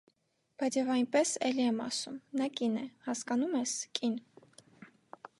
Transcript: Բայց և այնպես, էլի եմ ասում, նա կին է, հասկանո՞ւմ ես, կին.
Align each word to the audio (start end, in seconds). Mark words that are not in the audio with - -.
Բայց 0.61 0.75
և 0.77 0.87
այնպես, 0.93 1.33
էլի 1.49 1.63
եմ 1.71 1.83
ասում, 1.87 2.15
նա 2.41 2.47
կին 2.59 2.79
է, 2.85 2.85
հասկանո՞ւմ 3.09 3.53
ես, 3.59 3.75
կին. 3.99 4.17